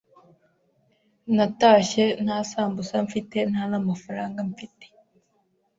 Natashye 1.35 2.05
nta 2.23 2.37
Sambusa 2.51 2.95
mfite, 3.07 3.37
nta 3.51 3.63
n’amafaranga 3.71 4.39
mfite 4.51 4.85